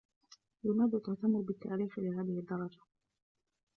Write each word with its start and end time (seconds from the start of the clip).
لماذا 0.63 0.99
تهتم 0.99 1.41
بالتاريخ 1.41 1.99
لهذه 1.99 2.39
الدرجة؟ 2.39 2.79